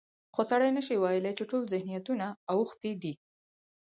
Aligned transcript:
خو 0.33 0.41
سړی 0.51 0.69
نشي 0.77 0.95
ویلی 0.97 1.33
چې 1.37 1.43
ټول 1.51 1.63
ذهنیتونه 1.73 2.27
اوښتي 2.53 2.91
دي. 3.01 3.13